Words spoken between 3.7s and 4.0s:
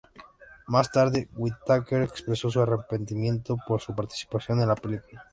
su